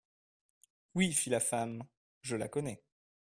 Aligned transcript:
Oui, 0.95 1.13
fit 1.13 1.29
la 1.29 1.39
femme, 1.39 1.83
je 2.23 2.35
la 2.35 2.47
connais. 2.47 2.81